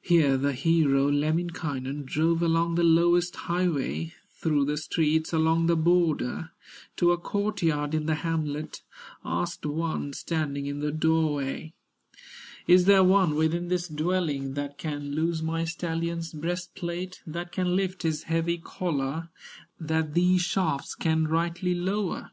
[0.00, 6.52] Here the hero, Lemminkainen, Drove along the lowest highway, Through the streets along the border,
[6.96, 8.80] To a court yard in the hamlet,
[9.22, 11.74] Asked one standing in the doorway:
[12.66, 18.02] "Is there one within this dwelling, That can loose my stallion's breastplate, That can lift
[18.02, 19.28] his heavy collar,
[19.78, 22.30] That these shafts can rightly lower?"